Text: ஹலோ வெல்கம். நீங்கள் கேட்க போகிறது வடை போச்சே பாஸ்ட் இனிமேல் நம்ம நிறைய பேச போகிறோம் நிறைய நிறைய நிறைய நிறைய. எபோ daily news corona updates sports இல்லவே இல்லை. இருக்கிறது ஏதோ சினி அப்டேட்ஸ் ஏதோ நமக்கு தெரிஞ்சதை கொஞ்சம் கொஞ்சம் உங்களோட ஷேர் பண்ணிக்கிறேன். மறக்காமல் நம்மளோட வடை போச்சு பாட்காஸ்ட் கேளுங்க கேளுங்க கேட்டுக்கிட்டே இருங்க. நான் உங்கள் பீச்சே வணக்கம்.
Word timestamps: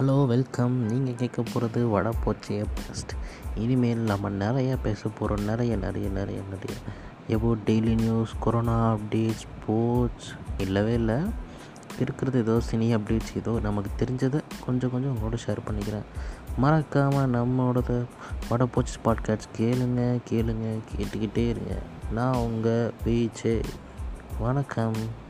ஹலோ 0.00 0.26
வெல்கம். 0.26 0.86
நீங்கள் 0.86 1.14
கேட்க 1.14 1.42
போகிறது 1.42 1.88
வடை 1.88 2.12
போச்சே 2.24 2.64
பாஸ்ட் 2.74 3.10
இனிமேல் 3.54 3.98
நம்ம 3.98 4.28
நிறைய 4.28 4.76
பேச 4.76 5.08
போகிறோம் 5.08 5.44
நிறைய 5.44 5.76
நிறைய 5.76 6.08
நிறைய 6.08 6.40
நிறைய. 6.50 6.80
எபோ 7.28 7.56
daily 7.66 7.94
news 7.94 8.32
corona 8.40 8.94
updates 8.94 9.42
sports 9.42 10.28
இல்லவே 10.58 10.92
இல்லை. 10.92 11.14
இருக்கிறது 11.98 12.38
ஏதோ 12.38 12.60
சினி 12.70 12.98
அப்டேட்ஸ் 12.98 13.36
ஏதோ 13.36 13.60
நமக்கு 13.62 14.04
தெரிஞ்சதை 14.04 14.40
கொஞ்சம் 14.64 14.90
கொஞ்சம் 14.90 15.16
உங்களோட 15.16 15.36
ஷேர் 15.46 15.58
பண்ணிக்கிறேன். 15.70 16.06
மறக்காமல் 16.56 17.30
நம்மளோட 17.30 18.04
வடை 18.48 18.66
போச்சு 18.66 18.98
பாட்காஸ்ட் 19.04 19.58
கேளுங்க 19.58 20.18
கேளுங்க 20.30 20.78
கேட்டுக்கிட்டே 20.96 21.48
இருங்க. 21.48 21.78
நான் 22.12 22.34
உங்கள் 22.34 22.92
பீச்சே 23.04 23.62
வணக்கம். 24.38 25.28